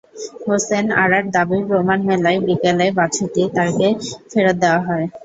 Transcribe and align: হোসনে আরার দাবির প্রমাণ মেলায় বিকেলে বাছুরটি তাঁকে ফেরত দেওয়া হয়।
হোসনে 0.43 0.79
আরার 1.03 1.25
দাবির 1.35 1.63
প্রমাণ 1.69 1.99
মেলায় 2.09 2.39
বিকেলে 2.47 2.85
বাছুরটি 2.97 3.41
তাঁকে 3.55 3.87
ফেরত 4.31 4.55
দেওয়া 4.63 4.81
হয়। 4.87 5.05